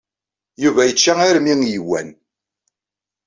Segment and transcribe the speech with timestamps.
[0.63, 2.09] Yuba yečča armi ay yuwan.